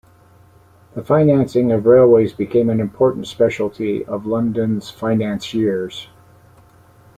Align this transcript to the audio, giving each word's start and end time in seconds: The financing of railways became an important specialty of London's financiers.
The 0.95 1.03
financing 1.03 1.71
of 1.71 1.85
railways 1.85 2.33
became 2.33 2.71
an 2.71 2.79
important 2.79 3.27
specialty 3.27 4.03
of 4.05 4.25
London's 4.25 4.89
financiers. 4.89 6.07